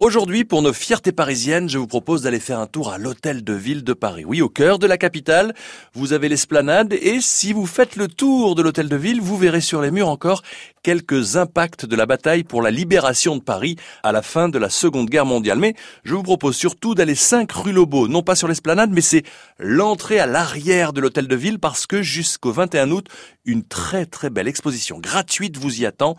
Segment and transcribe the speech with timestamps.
[0.00, 3.52] Aujourd'hui, pour nos fiertés parisiennes, je vous propose d'aller faire un tour à l'hôtel de
[3.52, 4.24] ville de Paris.
[4.24, 5.56] Oui, au cœur de la capitale,
[5.92, 9.60] vous avez l'esplanade et si vous faites le tour de l'hôtel de ville, vous verrez
[9.60, 10.42] sur les murs encore
[10.84, 13.74] quelques impacts de la bataille pour la libération de Paris
[14.04, 15.58] à la fin de la Seconde Guerre mondiale.
[15.58, 19.24] Mais je vous propose surtout d'aller 5 rue Lobo, non pas sur l'esplanade, mais c'est
[19.58, 23.08] l'entrée à l'arrière de l'hôtel de ville parce que jusqu'au 21 août,
[23.44, 26.16] une très très belle exposition gratuite vous y attend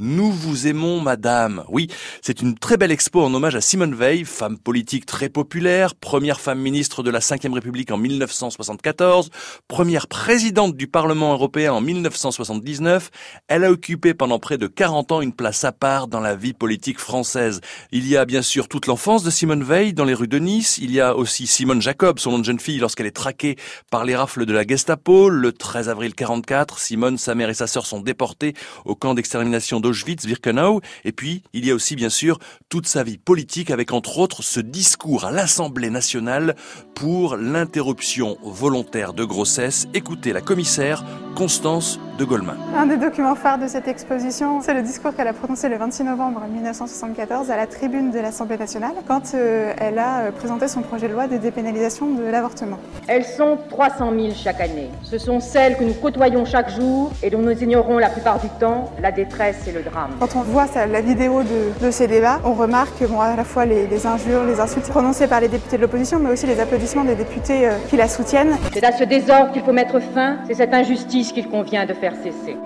[0.00, 1.64] nous vous aimons, madame.
[1.68, 1.88] Oui,
[2.22, 6.40] c'est une très belle expo en hommage à Simone Veil, femme politique très populaire, première
[6.40, 9.30] femme ministre de la Ve République en 1974,
[9.68, 13.10] première présidente du Parlement européen en 1979.
[13.48, 16.54] Elle a occupé pendant près de 40 ans une place à part dans la vie
[16.54, 17.60] politique française.
[17.92, 20.78] Il y a bien sûr toute l'enfance de Simone Veil dans les rues de Nice.
[20.78, 23.56] Il y a aussi Simone Jacob, son nom de jeune fille, lorsqu'elle est traquée
[23.90, 25.28] par les rafles de la Gestapo.
[25.28, 29.80] Le 13 avril 44, Simone, sa mère et sa sœur sont déportées au camp d'extermination
[29.80, 30.80] de Auschwitz-Birkenau.
[31.04, 34.42] Et puis, il y a aussi, bien sûr, toute sa vie politique avec, entre autres,
[34.42, 36.56] ce discours à l'Assemblée nationale
[36.94, 39.86] pour l'interruption volontaire de grossesse.
[39.94, 42.56] Écoutez la commissaire Constance de Goldman.
[42.76, 46.04] Un des documents phares de cette exposition, c'est le discours qu'elle a prononcé le 26
[46.04, 50.82] novembre 1974 à la tribune de l'Assemblée nationale quand euh, elle a euh, présenté son
[50.82, 52.78] projet de loi de dépénalisation de l'avortement.
[53.08, 54.90] Elles sont 300 000 chaque année.
[55.02, 58.48] Ce sont celles que nous côtoyons chaque jour et dont nous ignorons la plupart du
[58.60, 60.10] temps la détresse et le drame.
[60.20, 64.06] Quand on voit la vidéo de, ces débats, on remarque bon, à la fois les,
[64.06, 67.66] injures, les insultes prononcées par les députés de l'opposition, mais aussi les applaudissements des députés
[67.66, 68.56] euh, qui la soutiennent.
[68.74, 70.74] C'est à ce désordre qu'il faut mettre fin, c'est cette
[71.20, 72.56] injustice qu'il convient de faire cesser.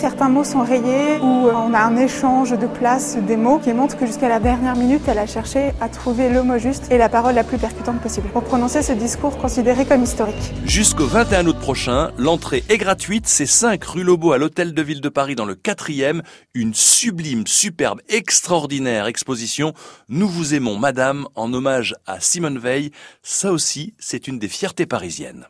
[0.00, 3.96] Certains mots sont rayés ou on a un échange de place des mots qui montre
[3.96, 7.08] que jusqu'à la dernière minute, elle a cherché à trouver le mot juste et la
[7.08, 10.54] parole la plus percutante possible pour prononcer ce discours considéré comme historique.
[10.64, 13.26] Jusqu'au 21 août prochain, l'entrée est gratuite.
[13.26, 16.22] C'est 5 rue Lobo à l'Hôtel de Ville de Paris dans le 4e.
[16.54, 19.72] Une sublime, superbe, extraordinaire exposition.
[20.08, 22.92] Nous vous aimons, madame, en hommage à Simone Veil.
[23.24, 25.46] Ça aussi, c'est une des fiertés parisiennes.